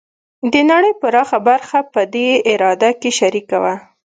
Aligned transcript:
د 0.53 0.55
نړۍ 0.71 0.93
پراخه 1.01 1.39
برخه 1.47 1.79
په 1.93 2.01
دې 2.13 2.29
اراده 2.51 2.91
کې 3.01 3.09
شریکه 3.19 3.57
وه. 3.63 3.75